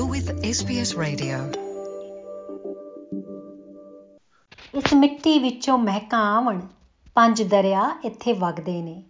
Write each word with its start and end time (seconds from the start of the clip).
You're 0.00 0.18
with 0.18 0.32
SBS 0.32 1.02
Radio. 1.02 1.60
ਇਸ 4.74 4.94
ਮਿੱਟੀ 4.94 5.38
ਵਿੱਚੋਂ 5.38 5.78
ਮਹਿਕਾਂ 5.78 6.36
ਆਵਣ, 6.36 6.60
ਪੰਜ 7.14 7.42
ਦਰਿਆ 7.42 7.90
ਇੱਥੇ 8.04 8.32
ਵਗਦੇ 8.32 8.82
ਨੇ। 8.82 9.02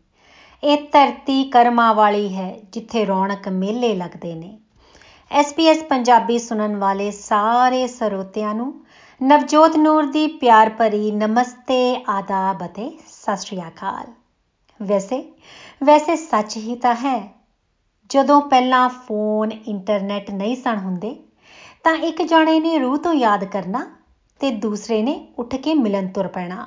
ਇਹ 0.65 0.79
ਧਰਤੀ 0.93 1.45
ਕਰਮਾਂ 1.45 1.95
ਵਾਲੀ 1.95 2.35
ਹੈ, 2.35 2.61
ਜਿੱਥੇ 2.73 3.07
ਰੌਣਕ 3.07 3.49
ਮੇਲੇ 3.49 3.95
ਲੱਗਦੇ 3.95 4.35
ਨੇ। 4.35 4.59
SBS 5.41 5.85
ਪੰਜਾਬੀ 5.87 6.39
ਸੁਣਨ 6.39 6.77
ਵਾਲੇ 6.77 7.11
ਸਾਰੇ 7.11 7.87
ਸਰੋਤਿਆਂ 7.87 8.55
ਨੂੰ 8.55 8.85
ਨਵਜੋਤ 9.23 9.77
ਨੂਰ 9.77 10.07
ਦੀ 10.07 10.27
ਪਿਆਰ 10.27 10.71
ਭਰੀ 10.71 11.11
ਨਮਸਤੇ, 11.11 12.05
ਆਦਾਬ 12.09 12.65
ਅਤੇ 12.65 12.99
ਸਤਿ 13.09 13.37
ਸ਼੍ਰੀ 13.37 13.61
ਅਕਾਲ। 13.61 14.13
ਵੈਸੇ 14.83 15.33
ਵੈਸੇ 15.85 16.17
ਸੱਚ 16.17 16.57
ਹੀ 16.57 16.75
ਤਾਂ 16.75 16.95
ਹੈ 16.95 17.40
ਜਦੋਂ 18.11 18.41
ਪਹਿਲਾਂ 18.41 18.89
ਫੋਨ, 18.89 19.51
ਇੰਟਰਨੈਟ 19.67 20.31
ਨਹੀਂ 20.31 20.57
ਸਨ 20.57 20.77
ਹੁੰਦੇ, 20.77 21.17
ਤਾਂ 21.85 21.95
ਇੱਕ 21.95 22.23
ਜਣੇ 22.23 22.61
ਨੇ 22.61 22.79
ਰੂਹ 22.79 22.99
ਤੋਂ 22.99 23.15
ਯਾਦ 23.15 23.45
ਕਰਨਾ 23.45 23.91
ਤੇ 24.41 24.51
ਦੂਸਰੇ 24.51 25.03
ਨੇ 25.03 25.29
ਉੱਠ 25.39 25.57
ਕੇ 25.57 25.75
ਮਿਲਣ 25.75 26.09
ਤੁਰ 26.09 26.29
ਪੈਣਾ। 26.29 26.67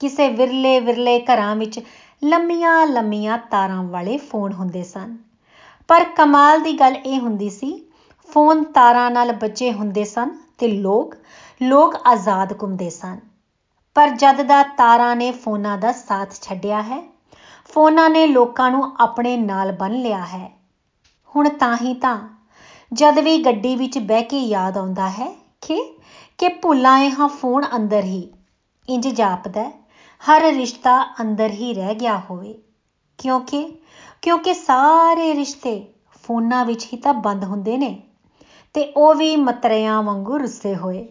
ਕਿਸੇ 0.00 0.28
ਵਿਰਲੇ 0.28 0.80
ਵਿਰਲੇ 0.80 1.20
ਘਰਾਂ 1.20 1.56
ਵਿੱਚ 1.56 1.80
ਲੰਮੀਆਂ 2.24 2.86
ਲੰਮੀਆਂ 2.86 3.38
ਤਾਰਾਂ 3.38 3.82
ਵਾਲੇ 3.82 4.16
ਫੋਨ 4.16 4.52
ਹੁੰਦੇ 4.52 4.82
ਸਨ। 4.82 5.16
ਪਰ 5.88 6.04
ਕਮਾਲ 6.04 6.60
ਦੀ 6.60 6.72
ਗੱਲ 6.72 6.96
ਇਹ 6.96 7.20
ਹੁੰਦੀ 7.20 7.50
ਸੀ, 7.50 7.90
ਫੋਨ 8.32 8.64
ਤਾਰਾਂ 8.64 9.10
ਨਾਲ 9.10 9.32
ਬੱਜੇ 9.32 9.72
ਹੁੰਦੇ 9.72 10.04
ਸਨ 10.04 10.30
ਤੇ 10.58 10.68
ਲੋਕ 10.68 11.14
ਲੋਕ 11.62 11.96
ਆਜ਼ਾਦ 12.06 12.62
ਘੁੰਮਦੇ 12.62 12.90
ਸਨ। 12.90 13.18
ਪਰ 13.94 14.08
ਜਦ 14.08 14.42
ਦਾ 14.42 14.62
ਤਾਰਾਂ 14.62 15.16
ਨੇ 15.16 15.32
ਫੋਨਾਂ 15.32 15.78
ਦਾ 15.78 15.92
ਸਾਥ 15.92 16.34
ਛੱਡਿਆ 16.42 16.82
ਹੈ 16.82 17.09
ਫੋਨਾਂ 17.72 18.10
ਨੇ 18.10 18.26
ਲੋਕਾਂ 18.26 18.70
ਨੂੰ 18.70 18.96
ਆਪਣੇ 19.00 19.36
ਨਾਲ 19.36 19.72
ਬੰਨ 19.72 19.92
ਲਿਆ 19.92 20.24
ਹੈ। 20.26 20.50
ਹੁਣ 21.36 21.48
ਤਾਂ 21.48 21.76
ਹੀ 21.76 21.94
ਤਾਂ 21.94 22.18
ਜਦ 22.92 23.18
ਵੀ 23.18 23.44
ਗੱਡੀ 23.44 23.76
ਵਿੱਚ 23.76 23.98
ਬਹਿ 23.98 24.22
ਕੇ 24.22 24.38
ਯਾਦ 24.38 24.78
ਆਉਂਦਾ 24.78 25.08
ਹੈ 25.10 25.28
ਕਿ 25.60 25.98
ਕਿ 26.38 26.48
ਭੁੱਲਾਂ 26.48 26.98
ਇਹ 26.98 27.10
ਹਾਂ 27.18 27.28
ਫੋਨ 27.28 27.64
ਅੰਦਰ 27.76 28.04
ਹੀ 28.04 28.32
ਇੰਜ 28.88 29.08
ਜਾਪਦਾ 29.08 29.70
ਹਰ 30.22 30.42
ਰਿਸ਼ਤਾ 30.42 31.02
ਅੰਦਰ 31.20 31.50
ਹੀ 31.50 31.74
ਰਹਿ 31.74 31.94
ਗਿਆ 31.94 32.18
ਹੋਵੇ। 32.30 32.54
ਕਿਉਂਕਿ 33.18 33.78
ਕਿਉਂਕਿ 34.22 34.54
ਸਾਰੇ 34.54 35.34
ਰਿਸ਼ਤੇ 35.34 35.94
ਫੋਨਾਂ 36.24 36.64
ਵਿੱਚ 36.64 36.86
ਹੀ 36.92 36.98
ਤਾਂ 36.98 37.14
ਬੰਦ 37.14 37.44
ਹੁੰਦੇ 37.44 37.76
ਨੇ 37.76 38.02
ਤੇ 38.74 38.92
ਉਹ 38.96 39.14
ਵੀ 39.14 39.36
ਮਤਰਿਆਂ 39.36 40.02
ਵਾਂਗੂ 40.02 40.38
ਰੁੱਸੇ 40.38 40.74
ਹੋਏ। 40.76 41.08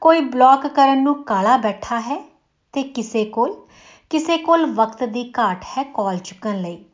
ਕੋਈ 0.00 0.20
ਬਲੌਕ 0.20 0.66
ਕਰਨ 0.66 1.02
ਨੂੰ 1.02 1.22
ਕਾਲਾ 1.24 1.56
ਬੈਠਾ 1.56 2.00
ਹੈ 2.00 2.16
ਤੇ 2.72 2.82
ਕਿਸੇ 2.82 3.24
ਕੋਲ 3.24 3.67
ਕਿਸੇ 4.10 4.36
ਕੋਲ 4.38 4.66
ਵਕਤ 4.66 5.04
ਦੀ 5.04 5.32
ਘਾਟ 5.38 5.64
ਹੈ 5.64 5.82
ਕਾਲ 5.82 6.18
ਚੁੱਕਣ 6.18 6.60
ਲਈ। 6.60 6.84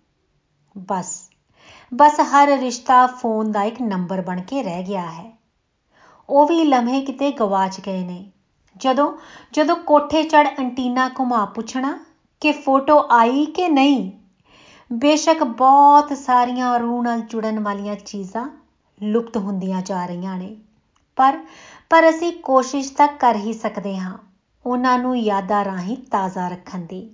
ਬਸ। 0.79 1.31
ਬਸ 1.95 2.21
ਹਰ 2.21 2.49
ਰਿਸ਼ਤਾ 2.49 3.07
ਫੋਨ 3.07 3.53
ਦਾ 3.53 3.63
ਇੱਕ 3.63 3.81
ਨੰਬਰ 3.81 4.21
ਬਣ 4.21 4.41
ਕੇ 4.41 4.63
ਰਹਿ 4.63 4.83
ਗਿਆ 4.83 5.11
ਹੈ। 5.11 5.33
ਉਹ 6.29 6.47
ਵੀ 6.47 6.65
ਲਮਹੇ 6.65 7.01
ਕਿਤੇ 7.01 7.33
ਗਵਾਚ 7.33 7.81
ਗਏ 7.81 8.05
ਨੇ। 8.05 8.31
ਜਦੋਂ 8.77 9.13
ਜਦੋਂ 9.53 9.77
ਕੋਠੇ 9.77 10.23
ਚੜ 10.23 10.47
ਐਂਟੀਨਾ 10.47 11.11
ਘੁਮਾ 11.21 11.45
ਪੁੱਛਣਾ 11.47 11.99
ਕਿ 12.41 12.53
ਫੋਟੋ 12.53 13.09
ਆਈ 13.11 13.47
ਕਿ 13.47 13.69
ਨਹੀਂ, 13.69 14.13
ਬੇਸ਼ੱਕ 14.93 15.45
ਬਹੁਤ 15.45 16.13
ਸਾਰੀਆਂ 16.19 16.79
ਰੂਹ 16.79 17.03
ਨਾਲ 17.03 17.21
ਜੁੜਨ 17.21 17.61
ਵਾਲੀਆਂ 17.61 17.95
ਚੀਜ਼ਾਂ 17.97 18.49
ਲੁਪਤ 19.03 19.37
ਹੁੰਦੀਆਂ 19.37 19.83
ਜਾ 19.83 20.07
ਰਹੀਆਂ 20.07 20.37
ਨੇ। 20.39 20.57
ਪਰ 21.17 21.39
ਪਰ 21.91 22.11
ਅਸੀਂ 22.11 22.33
ਕੋਸ਼ਿਸ਼ 22.33 22.93
ਤਾਂ 22.93 23.09
ਕਰ 23.09 23.37
ਹੀ 23.37 23.53
ਸਕਦੇ 23.53 23.97
ਹਾਂ। 23.99 24.19
ਉਹਨਾਂ 24.67 24.99
ਨੂੰ 24.99 25.17
ਯਾਦਾਂ 25.19 25.65
ਰਾਹੀਂ 25.65 25.97
ਤਾਜ਼ਾ 26.11 26.49
ਰੱਖਣ 26.49 26.87
ਦੀ। 26.87 27.09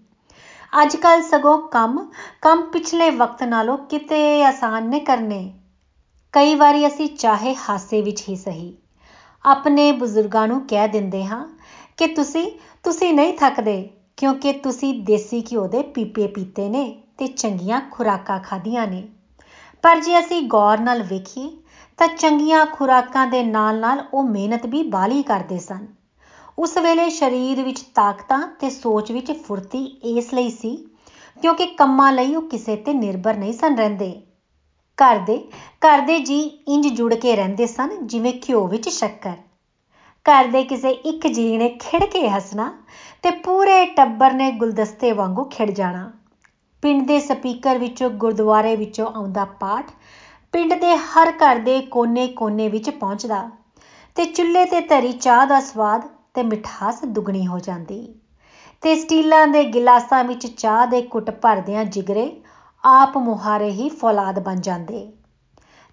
ਅੱਜ 0.82 0.96
ਕੱਲ 0.96 1.22
ਸਗੋਂ 1.22 1.58
ਕੰਮ 1.68 1.98
ਕੰਮ 2.42 2.62
ਪਿਛਲੇ 2.62 3.10
ਵਕਤ 3.10 3.42
ਨਾਲੋਂ 3.42 3.76
ਕਿਤੇ 3.78 4.42
ਆਸਾਨ 4.44 4.88
ਨੇ 4.88 5.00
ਕਰਨੇ। 5.00 5.42
ਕਈ 6.34 6.54
ਵਾਰੀ 6.54 6.86
ਅਸੀਂ 6.86 7.08
ਚਾਹੇ 7.08 7.54
ਹਾਸੇ 7.54 8.02
ਵਿੱਚ 8.02 8.22
ਹੀ 8.28 8.36
ਸਹੀ। 8.36 8.74
ਆਪਣੇ 9.44 9.90
ਬਜ਼ੁਰਗਾਂ 9.92 10.46
ਨੂੰ 10.48 10.60
ਕਹਿ 10.66 10.88
ਦਿੰਦੇ 10.88 11.24
ਹਾਂ 11.24 11.44
ਕਿ 11.96 12.06
ਤੁਸੀਂ 12.06 12.50
ਤੁਸੀਂ 12.84 13.12
ਨਹੀਂ 13.14 13.32
ਥੱਕਦੇ, 13.32 13.90
ਕਿਉਂਕਿ 14.16 14.52
ਤੁਸੀਂ 14.52 14.94
ਦੇਸੀ 15.04 15.40
ਘਿਓ 15.42 15.66
ਦੇ 15.66 15.82
ਪੀਪੇ 15.82 16.26
ਪੀਤੇ 16.26 16.68
ਨੇ 16.68 16.84
ਤੇ 17.18 17.26
ਚੰਗੀਆਂ 17.26 17.80
ਖੁਰਾਕਾਂ 17.90 18.38
ਖਾਧੀਆਂ 18.40 18.86
ਨੇ। 18.86 19.08
ਪਰ 19.84 20.00
ਜੇ 20.00 20.18
ਅਸੀਂ 20.18 20.42
ਗੌਰ 20.42 20.78
ਨਾਲ 20.78 21.02
ਵੇਖੀਏ 21.02 21.50
ਤਾਂ 21.98 22.08
ਚੰਗੀਆਂ 22.08 22.66
ਖੁਰਾਕਾਂ 22.66 23.26
ਦੇ 23.26 23.42
ਨਾਲ-ਨਾਲ 23.42 24.04
ਉਹ 24.14 24.22
ਮਿਹਨਤ 24.22 24.66
ਵੀ 24.66 24.82
ਬਾਲੀ 24.82 25.22
ਕਰਦੇ 25.22 25.58
ਸਨ। 25.58 25.86
ਉਸ 26.60 26.78
ਵੇਲੇ 26.78 27.10
ਸਰੀਰ 27.10 27.62
ਵਿੱਚ 27.62 27.80
ਤਾਕਤਾਂ 27.94 28.48
ਤੇ 28.60 28.70
ਸੋਚ 28.70 29.12
ਵਿੱਚ 29.12 29.32
ਫੁਰਤੀ 29.32 29.84
ਇਸ 30.02 30.34
ਲਈ 30.34 30.50
ਸੀ, 30.50 30.88
ਕਿਉਂਕਿ 31.42 31.66
ਕੰਮਾਂ 31.66 32.12
ਲਈ 32.12 32.34
ਉਹ 32.34 32.42
ਕਿਸੇ 32.42 32.76
ਤੇ 32.76 32.92
ਨਿਰਭਰ 32.92 33.36
ਨਹੀਂ 33.36 33.52
ਸਨ 33.52 33.76
ਰਹਿੰਦੇ। 33.76 34.22
ਘਰ 34.98 35.18
ਦੇ 35.18 35.48
ਘਰ 35.86 36.00
ਦੇ 36.00 36.18
ਜੀ 36.18 36.40
ਇੰਜ 36.68 36.88
ਜੁੜ 36.88 37.14
ਕੇ 37.14 37.36
ਰਹਿੰਦੇ 37.36 37.66
ਸਨ 37.66 38.06
ਜਿਵੇਂ 38.06 38.32
ਘਿਓ 38.32 38.66
ਵਿੱਚ 38.66 38.88
ਸ਼ੱਕਰ। 38.88 39.36
ਘਰ 40.26 40.44
ਦੇ 40.44 40.62
ਕਿਸੇ 40.64 40.90
ਇੱਕ 40.90 41.26
ਜੀ 41.26 41.56
ਨੇ 41.56 41.68
ਖਿੜ 41.68 42.04
ਕੇ 42.04 42.28
ਹੱਸਣਾ 42.28 42.72
ਤੇ 43.22 43.30
ਪੂਰੇ 43.30 43.84
ਟੱਬਰ 43.86 44.32
ਨੇ 44.32 44.52
ਗੁਲਦਸਤੇ 44.52 45.12
ਵਾਂਗੂ 45.12 45.44
ਖਿੜ 45.44 45.70
ਜਾਣਾ। 45.70 46.12
ਪਿੰਡ 46.82 47.06
ਦੇ 47.06 47.20
ਸਪੀਕਰ 47.20 47.78
ਵਿੱਚੋਂ 47.78 48.10
ਗੁਰਦੁਆਰੇ 48.10 48.76
ਵਿੱਚੋਂ 48.76 49.06
ਆਉਂਦਾ 49.06 49.44
ਪਾਠ 49.44 49.90
ਪਿੰਡ 50.52 50.74
ਦੇ 50.74 50.96
ਹਰ 50.96 51.32
ਘਰ 51.32 51.58
ਦੇ 51.58 51.80
ਕੋਨੇ-ਕੋਨੇ 51.80 52.68
ਵਿੱਚ 52.68 52.90
ਪਹੁੰਚਦਾ 52.90 53.50
ਤੇ 54.16 54.24
ਚੁੱਲ੍ਹੇ 54.24 54.64
ਤੇ 54.64 54.80
ਧਰੀ 54.80 55.12
ਚਾਹ 55.12 55.46
ਦਾ 55.46 55.60
ਸਵਾਦ 55.60 56.19
ਤੇ 56.40 56.46
ਮਿਠਾਸ 56.46 57.04
ਦੁੱਗਣੀ 57.04 57.46
ਹੋ 57.46 57.58
ਜਾਂਦੀ। 57.58 58.14
ਤੇ 58.82 58.96
ਸਟੀਲਾਂ 58.96 59.46
ਦੇ 59.46 59.64
ਗਿਲਾਸਾਂ 59.64 60.24
ਵਿੱਚ 60.24 60.46
ਚਾਹ 60.46 60.86
ਦੇ 60.86 61.08
ਘੁੱਟ 61.14 61.30
ਭਰਦਿਆਂ 61.30 61.84
ਜਿਗਰੇ 61.84 62.40
ਆਪ 62.84 63.18
ਮੁਹਾਰੇ 63.18 63.70
ਹੀ 63.70 63.88
ਫੌਲਾਦ 63.88 64.38
ਬਣ 64.38 64.60
ਜਾਂਦੇ। 64.60 65.12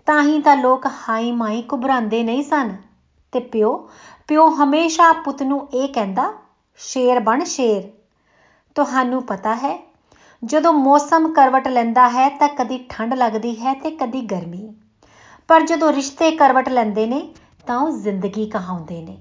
ਤਾਂ 0.05 0.21
ਹੀ 0.23 0.41
ਤਾਂ 0.41 0.57
ਲੋਕ 0.57 0.85
ਹਾਈ 0.85 1.31
ਮਾਈ 1.31 1.63
ਘੁਬਰਾਉਂਦੇ 1.73 2.23
ਨਹੀਂ 2.23 2.43
ਸਨ। 2.43 2.75
ਤੇ 3.31 3.39
ਪਿਓ 3.39 3.89
ਪਿਓ 4.27 4.49
ਹਮੇਸ਼ਾ 4.49 5.13
ਪੁੱਤ 5.13 5.43
ਨੂੰ 5.43 5.67
ਇਹ 5.73 5.93
ਕਹਿੰਦਾ, 5.93 6.33
ਸ਼ੇਰ 6.77 7.19
ਬਣ 7.19 7.43
ਸ਼ੇਰ। 7.43 7.89
ਤੁਹਾਨੂੰ 8.75 9.23
ਪਤਾ 9.23 9.55
ਹੈ, 9.55 9.91
ਜਦੋਂ 10.45 10.73
ਮੌਸਮ 10.73 11.33
ਕਰਵਟ 11.33 11.67
ਲੈਂਦਾ 11.67 12.09
ਹੈ 12.09 12.29
ਤਾਂ 12.29 12.49
ਕਦੀ 12.49 12.85
ਠੰਡ 12.89 13.13
ਲੱਗਦੀ 13.13 13.61
ਹੈ 13.61 13.73
ਤੇ 13.73 13.91
ਕਦੀ 13.91 14.21
ਗਰਮੀ। 14.21 14.73
ਪਰ 15.47 15.61
ਜਦੋਂ 15.61 15.93
ਰਿਸ਼ਤੇ 15.93 16.31
ਕਰਵਟ 16.31 16.69
ਲੈਂਦੇ 16.69 17.05
ਨੇ 17.05 17.33
ਤਾਂ 17.67 17.79
ਉਹ 17.79 17.91
ਜ਼ਿੰਦਗੀ 17.91 18.49
ਕਹਾਉਂਦੇ 18.49 19.01
ਨੇ। 19.01 19.17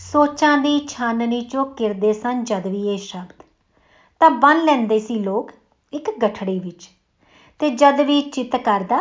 ਸੋਚਾਂ 0.00 0.56
ਦੀ 0.58 0.78
ਛਾਨਣੀ 0.88 1.40
ਚੋਂ 1.40 1.64
ਕਿਰਦੇ 1.66 2.12
ਸਨ 2.12 2.42
ਜਦ 2.44 2.66
ਵੀ 2.66 2.80
ਇਹ 2.88 2.98
ਸ਼ਬਦ। 2.98 3.42
ਤਾਂ 4.20 4.30
ਬੰਨ 4.30 4.64
ਲੈਂਦੇ 4.64 4.98
ਸੀ 4.98 5.18
ਲੋਕ 5.18 5.50
ਇੱਕ 5.92 6.10
ਗਠੜੀ 6.22 6.58
ਵਿੱਚ 6.58 6.88
ਤੇ 7.60 7.70
ਜਦ 7.70 8.00
ਵੀ 8.00 8.20
ਚਿੱਤ 8.20 8.56
ਕਰਦਾ, 8.56 8.98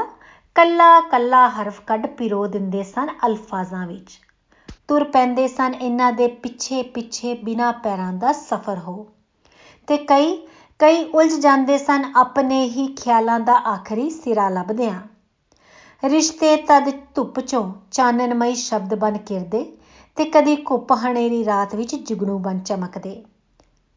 ਕੱਲਾ 0.55 0.99
ਕੱਲਾ 1.01 1.47
ਹਰਫ 1.49 1.79
ਕੱਢ 1.81 2.07
ਪਿਰੋ 2.07 2.45
ਦਿੰਦੇ 2.47 2.83
ਸਨ 2.83 3.09
ਅਲਫਾਜ਼ਾਂ 3.25 3.85
ਵਿੱਚ। 3.87 4.19
ਤੁਰ 4.87 5.03
ਪੈਂਦੇ 5.03 5.47
ਸਨ 5.47 5.73
ਇਹਨਾਂ 5.73 6.11
ਦੇ 6.13 6.27
ਪਿੱਛੇ 6.27 6.81
ਪਿੱਛੇ 6.83 7.33
ਬਿਨਾ 7.33 7.71
ਪੈਰਾਂ 7.71 8.13
ਦਾ 8.13 8.31
ਸਫ਼ਰ 8.31 8.77
ਹੋ। 8.77 9.07
ਤੇ 9.87 9.97
ਕਈ 9.97 10.35
ਕਈ 10.79 11.03
ਉਲਝ 11.05 11.33
ਜਾਂਦੇ 11.33 11.77
ਸਨ 11.77 12.11
ਆਪਣੇ 12.15 12.63
ਹੀ 12.69 12.87
ਖਿਆਲਾਂ 12.95 13.39
ਦਾ 13.39 13.55
ਆਖਰੀ 13.67 14.09
ਸਿਰਾ 14.09 14.49
ਲੱਭਦਿਆਂ। 14.49 15.01
ਰਿਸ਼ਤੇ 16.03 16.55
ਤਦ 16.57 16.89
ਧੁੱਪ 17.15 17.39
ਚੋਂ 17.39 17.71
ਚਾਨਣਮਈ 17.91 18.53
ਸ਼ਬਦ 18.55 18.95
ਬਣ 18.95 19.17
ਕਿਰਦੇ 19.17 19.65
ਤੇ 20.17 20.25
ਕਦੀ 20.25 20.55
ਘੁੱਪ 20.71 20.91
ਹਨੇਰੀ 20.93 21.45
ਰਾਤ 21.45 21.75
ਵਿੱਚ 21.75 21.95
ਜੁਗਨੂ 21.95 22.37
ਬਣ 22.39 22.59
ਚਮਕਦੇ। 22.59 23.23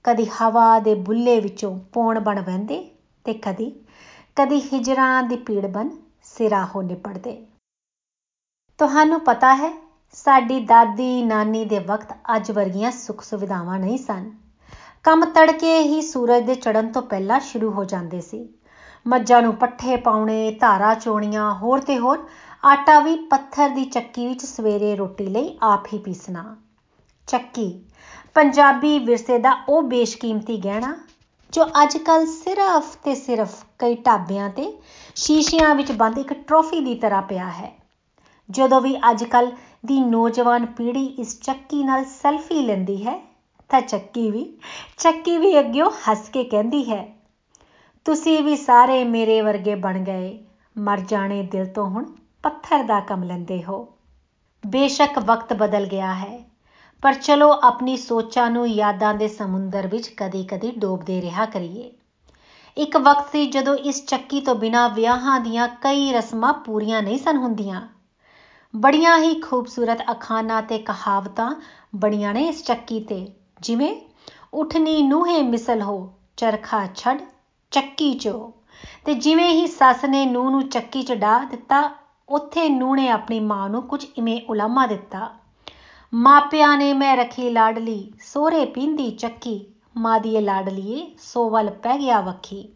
ਕਦੀ 0.04 0.26
ਹਵਾ 0.40 0.78
ਦੇ 0.78 0.94
ਬੁੱਲੇ 0.94 1.40
ਵਿੱਚੋਂ 1.40 1.78
ਪੌਣ 1.92 2.20
ਬਣ 2.20 2.40
ਵਹਿੰਦੇ 2.40 2.90
ਤੇ 3.24 3.34
ਕਦੀ 3.34 3.70
ਕਦੀ 4.36 4.60
ਹਿਜਰਾਂ 4.72 5.22
ਦੀ 5.22 5.36
ਪੀੜ 5.36 5.66
ਬਣ 5.66 5.88
ਸਿਰਾ 6.22 6.64
ਹੋ 6.64 6.82
ਨਿਪੜਦੇ। 6.82 7.32
ਤੁਹਾਨੂੰ 8.78 9.20
ਪਤਾ 9.20 9.54
ਹੈ, 9.54 9.72
ਸਾਡੀ 10.12 10.60
ਦਾਦੀ 10.60 11.22
ਨਾਨੀ 11.22 11.64
ਦੇ 11.64 11.78
ਵਕਤ 11.78 12.12
ਅੱਜ 12.36 12.50
ਵਰਗੀਆਂ 12.50 12.90
ਸੁੱਖ 12.90 13.22
ਸੁਵਿਧਾਵਾਂ 13.22 13.78
ਨਹੀਂ 13.78 13.98
ਸਨ। 13.98 14.30
ਕੰਮ 15.02 15.24
ਤੜਕੇ 15.24 15.78
ਹੀ 15.78 16.02
ਸੂਰਜ 16.02 16.44
ਦੇ 16.44 16.54
ਚੜ੍ਹਨ 16.54 16.92
ਤੋਂ 16.92 17.02
ਪਹਿਲਾਂ 17.02 17.40
ਸ਼ੁਰੂ 17.40 17.70
ਹੋ 17.70 17.84
ਜਾਂਦੇ 17.84 18.20
ਸੀ। 18.20 18.48
ਮੱਝਾਂ 19.06 19.42
ਨੂੰ 19.42 19.54
ਪੱਠੇ 19.54 19.96
ਪਾਉਣੇ, 19.96 20.50
ਧਾਰਾ 20.60 20.94
ਚੋਣੀਆਂ, 20.94 21.54
ਹੋਰ 21.54 21.78
ਤੇ 21.78 21.98
ਹੋਰ। 21.98 22.26
ਆਟਾ 22.64 23.00
ਵੀ 23.00 23.16
ਪੱਥਰ 23.16 23.68
ਦੀ 23.68 23.84
ਚੱਕੀ 23.84 24.26
ਵਿੱਚ 24.26 24.44
ਸਵੇਰੇ 24.46 24.96
ਰੋਟੀ 24.96 25.26
ਲਈ 25.26 25.58
ਆਪ 25.62 25.86
ਹੀ 25.92 25.98
ਪੀਸਣਾ। 25.98 26.56
ਚੱਕੀ। 27.28 27.84
ਪੰਜਾਬੀ 28.34 28.98
ਵਿਰਸੇ 28.98 29.38
ਦਾ 29.38 29.56
ਉਹ 29.68 29.82
ਬੇਸ਼ਕੀਮਤੀ 29.82 30.56
ਗਹਿਣਾ, 30.56 30.96
ਜੋ 31.52 31.64
ਅੱਜ 31.82 31.96
ਕੱਲ 31.96 32.26
ਸਿਰਫ 32.26 32.96
ਤੇ 32.96 33.14
ਸਿਰਫ 33.14 33.64
ਕਈ 33.78 33.94
ਢਾਬਿਆਂ 33.94 34.50
ਤੇ 34.50 34.78
ਸ਼ੀਸ਼ਿਆਂ 35.14 35.74
ਵਿੱਚ 35.74 35.92
ਬੰਦ 35.92 36.18
ਇੱਕ 36.18 36.32
ਟਰੋਫੀ 36.32 36.80
ਦੀ 36.80 36.94
ਤਰ੍ਹਾਂ 36.94 37.22
ਪਿਆ 37.22 37.50
ਹੈ। 37.50 37.72
ਜਦੋਂ 38.50 38.80
ਵੀ 38.80 38.96
ਅੱਜ 39.10 39.24
ਕੱਲ 39.24 39.52
ਦੀ 39.86 40.00
ਨੌਜਵਾਨ 40.00 40.66
ਪੀੜ੍ਹੀ 40.66 41.06
ਇਸ 41.06 41.40
ਚੱਕੀ 41.40 41.82
ਨਾਲ 41.82 42.04
ਸੈਲਫੀ 42.04 42.62
ਲੈਂਦੀ 42.62 43.06
ਹੈ, 43.06 43.20
ਤਾਂ 43.68 43.80
ਚੱਕੀ 43.80 44.30
ਵੀ 44.30 44.44
ਚੱਕੀ 44.98 45.38
ਵੀ 45.38 45.58
ਅੱਗਿਓ 45.58 45.88
ਹੱਸ 45.88 46.28
ਕੇ 46.28 46.44
ਕਹਿੰਦੀ 46.44 46.90
ਹੈ 46.92 47.23
ਤੁਸੀਂ 48.06 48.42
ਵੀ 48.42 48.56
ਸਾਰੇ 48.56 49.04
ਮੇਰੇ 49.04 49.40
ਵਰਗੇ 49.40 49.74
ਬਣ 49.74 49.98
ਗਏ। 49.98 50.38
ਮਰ 50.78 51.00
ਜਾਣੇ 51.00 51.42
ਦਿਲ 51.42 51.66
ਤੋਂ 51.66 51.86
ਹੁਣ 51.86 52.04
ਪੱਥਰ 52.42 52.82
ਦਾ 52.82 53.00
ਕੰਮ 53.00 53.22
ਲੈਂਦੇ 53.22 53.62
ਹੋ। 53.62 53.86
ਬੇਸ਼ੱਕ 54.64 55.18
ਵਕਤ 55.18 55.52
ਬਦਲ 55.52 55.86
ਗਿਆ 55.86 56.14
ਹੈ, 56.14 56.38
ਪਰ 57.02 57.14
ਚਲੋ 57.14 57.50
ਆਪਣੀ 57.62 57.96
ਸੋਚਾਂ 57.96 58.50
ਨੂੰ 58.50 58.68
ਯਾਦਾਂ 58.68 59.14
ਦੇ 59.14 59.28
ਸਮੁੰਦਰ 59.28 59.86
ਵਿੱਚ 59.86 60.08
ਕਦੀ-ਕਦੀ 60.08 60.72
ਡੋਬਦੇ 60.78 61.20
ਰਿਹਾ 61.22 61.46
ਕਰੀਏ। 61.46 61.90
ਇੱਕ 62.76 62.96
ਵਕਤ 62.96 63.30
ਸੀ 63.32 63.46
ਜਦੋਂ 63.46 63.76
ਇਸ 63.76 64.04
ਚੱਕੀ 64.06 64.40
ਤੋਂ 64.40 64.54
ਬਿਨਾ 64.54 64.86
ਵਿਆਹਾਂ 64.88 65.40
ਦੀਆਂ 65.40 65.68
ਕਈ 65.68 66.12
ਰਸਮਾਂ 66.12 66.52
ਪੂਰੀਆਂ 66.52 67.02
ਨਹੀਂ 67.02 67.18
ਸਨ 67.18 67.36
ਹੁੰਦੀਆਂ। 67.36 67.82
ਬੜੀਆਂ 68.74 69.18
ਹੀ 69.18 69.34
ਖੂਬਸੂਰਤ 69.40 70.02
ਅਖਾਨਾਂ 70.12 70.62
ਤੇ 70.62 70.78
ਕਹਾਵਤਾਂ 70.78 71.54
ਬਣੀਆਂ 71.96 72.34
ਨੇ 72.34 72.48
ਇਸ 72.48 72.64
ਚੱਕੀ 72.64 73.00
ਤੇ, 73.00 73.26
ਜਿਵੇਂ 73.60 73.94
ਉਠਨੀ 74.54 75.02
ਨੂਹੇ 75.02 75.42
ਮਿਸਲ 75.42 75.82
ਹੋ, 75.82 76.12
ਚਰਖਾ 76.36 76.86
ਛੱਡ 76.94 77.20
ਚੱਕੀ 77.74 78.14
ਚੋ। 78.14 78.52
ਤੇ 79.04 79.14
ਜਿਵੇਂ 79.14 79.50
ਹੀ 79.50 79.66
ਸੱਸ 79.66 80.04
ਨੇ 80.04 80.26
ਨੂੰਹ 80.26 80.50
ਨੂੰ 80.50 80.68
ਚੱਕੀ 80.68 81.02
'ਚ 81.02 81.12
ਡਾਹ 81.12 81.44
ਦਿੱਤਾ, 81.44 81.90
ਉੱਥੇ 82.28 82.68
ਨੂੰਹ 82.68 82.96
ਨੇ 82.96 83.08
ਆਪਣੀ 83.08 83.40
ਮਾਂ 83.40 83.68
ਨੂੰ 83.68 83.82
ਕੁਝ 83.82 84.06
ਇਵੇਂ 84.18 84.40
ਉਲਾਮਾ 84.50 84.86
ਦਿੱਤਾ। 84.86 85.30
ਮਾਪਿਆਂ 86.14 86.78
ਨੇ 86.78 86.92
ਮੈਂ 86.92 87.16
ਰੱਖੀ 87.16 87.50
ਲਾਡਲੀ 87.50 88.12
ਸੋਹਰੇ 88.20 88.64
ਪੀਂਦੀ 88.64 89.10
ਚੱਕੀ, 89.10 89.66
ਮਾਂ 89.96 90.20
ਦੀ 90.20 90.40
ਲਾਡਲੀਏ 90.40 91.10
ਸੋ 91.18 91.50
ਵੱਲ 91.50 91.70
ਪੈ 91.70 91.98
ਗਿਆ 91.98 92.20
ਵੱਖੀ। 92.20 92.68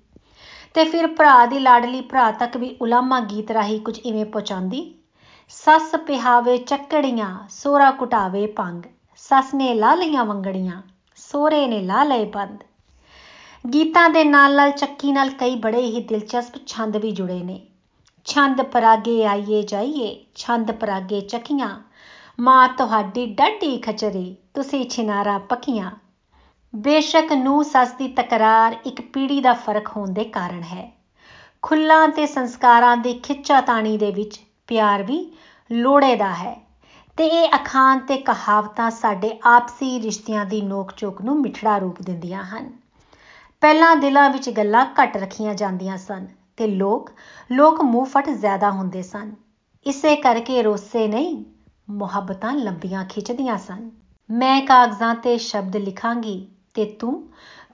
ਤੇ 0.74 0.84
ਫਿਰ 0.84 1.06
ਭਰਾ 1.06 1.46
ਦੀ 1.46 1.58
ਲਾਡਲੀ 1.58 2.00
ਭਰਾ 2.00 2.30
ਤੱਕ 2.30 2.56
ਵੀ 2.56 2.76
ਉਲਾਮਾ 2.82 3.20
ਗੀਤ 3.20 3.50
ਰਾਹੀਂ 3.50 3.80
ਕੁਝ 3.80 3.98
ਇਵੇਂ 3.98 4.24
ਪਹੁੰਚਾਉਂਦੀ, 4.24 4.94
ਸੱਸ 5.48 5.96
ਪਿਹਾਵੇ 5.96 6.58
ਚੱਕੜੀਆਂ, 6.58 7.48
ਸੋਹਰਾ 7.50 7.90
ਕੁਟਾਵੇ 7.90 8.46
ਪੰਗ 8.46 8.82
ਸੱਸ 9.16 9.54
ਨੇ 9.54 9.74
ਲਾ 9.74 9.94
ਲਈਆਂ 9.94 10.24
ਵੰਗੜੀਆਂ, 10.24 10.82
ਸੋਹਰੇ 11.16 11.66
ਨੇ 11.66 11.80
ਲਾ 11.80 12.04
ਲਏ 12.04 12.24
ਬੰਦ। 12.24 12.64
ਗੀਤਾਂ 13.72 14.10
ਦੇ 14.10 14.24
ਨਾਲ 14.24 14.54
ਨਾਲ 14.56 14.70
ਚੱਕੀ 14.70 15.12
ਨਾਲ 15.12 15.30
ਕਈ 15.30 15.56
ਬੜੇ 15.56 15.80
ਹੀ 15.80 16.00
ਦਿਲਚਸਪ 16.00 16.66
ਛੰਦ 16.66 16.96
ਵੀ 16.96 17.10
ਜੁੜੇ 17.10 17.40
ਨੇ। 17.40 17.66
ਛੰਦ 18.24 18.62
ਪਰਾਗੇ 18.62 19.26
ਆਈਏ 19.26 19.62
ਜਾਈਏ, 19.62 20.24
ਛੰਦ 20.34 20.72
ਪਰਾਗੇ 20.72 21.20
ਚੱਕੀਆਂ। 21.20 21.82
ਮਾਂ 22.40 22.68
ਤੁਹਾਡੀ 22.68 23.26
ਡਾਢੀ 23.26 23.78
ਖਚਰੀ, 23.78 24.36
ਤੁਸੀਂ 24.54 24.88
ਛਿਨਾਰਾ 24.88 25.38
ਪੱਕੀਆਂ। 25.38 25.90
ਬੇਸ਼ੱਕ 26.76 27.32
ਨੂੰ 27.32 27.64
ਸੱਸ 27.64 27.92
ਦੀ 27.92 28.08
ਤਕਰਾਰ 28.08 28.76
ਇੱਕ 28.86 29.00
ਪੀੜੀ 29.00 29.40
ਦਾ 29.40 29.52
ਫ਼ਰਕ 29.52 29.88
ਹੋਣ 29.96 30.10
ਦੇ 30.10 30.24
ਕਾਰਨ 30.24 30.62
ਹੈ। 30.62 30.92
ਖੁੱਲਾਂ 31.62 32.08
ਤੇ 32.08 32.26
ਸੰਸਕਾਰਾਂ 32.26 32.96
ਦੀ 32.96 33.14
ਖਿੱਚਾਤਾਣੀ 33.14 33.98
ਦੇ 33.98 34.10
ਵਿੱਚ 34.10 34.40
ਪਿਆਰ 34.66 35.02
ਵੀ 35.02 35.32
ਲੋੜੇ 35.72 36.16
ਦਾ 36.16 36.34
ਹੈ 36.34 36.66
ਤੇ 37.16 37.26
ਇਹ 37.26 37.48
ਅਖਾਣ 37.54 37.98
ਤੇ 37.98 38.16
ਕਹਾਵਤਾਂ 38.16 38.90
ਸਾਡੇ 38.90 39.38
ਆਪਸੀ 39.44 40.00
ਰਿਸ਼ਤਿਆਂ 40.00 40.44
ਦੀ 40.44 40.60
ਨੋਕ-ਝੋਕ 40.60 41.22
ਨੂੰ 41.22 41.40
ਮਿਠੜਾ 41.40 41.78
ਰੂਪ 41.78 42.02
ਦਿੰਦੀਆਂ 42.02 42.44
ਹਨ। 42.44 42.87
ਪਹਿਲਾਂ 43.62 43.96
ਦਿਲਾਂ 43.96 44.28
ਵਿੱਚ 44.30 44.48
ਗੱਲਾਂ 44.50 44.84
ਘੱਟ 45.02 45.16
ਰੱਖੀਆਂ 45.16 45.54
ਜਾਂਦੀਆਂ 45.54 45.96
ਸਨ 45.98 46.26
ਤੇ 46.56 46.66
ਲੋਕ 46.66 47.10
ਲੋਕ 47.52 47.80
ਮੂੰਹ 47.82 48.06
ਫਟ 48.06 48.28
ਜ਼ਿਆਦਾ 48.30 48.70
ਹੁੰਦੇ 48.70 49.02
ਸਨ। 49.02 49.32
ਇਸੇ 49.86 50.14
ਕਰਕੇ 50.16 50.62
ਰੋਸੇ 50.62 51.06
ਨਹੀਂ 51.08 51.44
ਮੁਹੱਬਤਾਂ 51.90 52.52
ਲੰਬੀਆਂ 52.52 53.04
ਖਿੱਚਦੀਆਂ 53.04 53.58
ਸਨ। 53.58 53.90
ਮੈਂ 54.30 54.60
ਕਾਗਜ਼ਾਂ 54.62 55.14
ਤੇ 55.14 55.36
ਸ਼ਬਦ 55.38 55.76
ਲਿਖਾਂਗੀ 55.76 56.48
ਤੇ 56.74 56.84
ਤੂੰ 56.84 57.28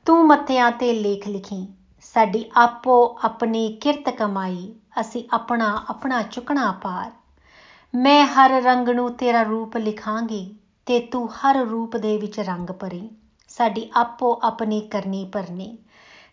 ਤੂੰ 0.07 0.27
ਮੱਥਿਆਂ 0.27 0.71
ਤੇ 0.71 0.93
ਲੇਖ 0.93 1.29
ਲਿਖੀ। 1.29 1.67
ਸਾਡੀ 2.01 2.45
ਆਪੋ 2.57 3.19
ਆਪਣੀ 3.25 3.69
ਕਿਰਤ 3.73 4.11
ਕਮਾਈ, 4.11 4.75
ਅਸੀਂ 5.01 5.25
ਆਪਣਾ 5.33 5.85
ਆਪਣਾ 5.89 6.23
ਚੁਕਣਾ 6.23 6.71
ਪਾਰ। 6.73 7.11
ਮੈਂ 7.95 8.27
ਹਰ 8.27 8.63
ਰੰਗ 8.63 8.89
ਨੂੰ 8.89 9.13
ਤੇਰਾ 9.13 9.43
ਰੂਪ 9.43 9.77
ਲਿਖਾਂਗੀ 9.77 10.45
ਤੇ 10.87 10.99
ਤੂੰ 11.01 11.29
ਹਰ 11.35 11.57
ਰੂਪ 11.57 11.97
ਦੇ 11.97 12.17
ਵਿੱਚ 12.19 12.41
ਰੰਗ 12.41 12.71
ਭਰੀ। 12.71 13.09
ਸਾਡੀ 13.57 13.91
ਆਪੋ 13.95 14.41
ਆਪਣੀ 14.43 14.81
ਕਰਨੀ 14.81 15.25
ਭਰਨੀ। 15.25 15.79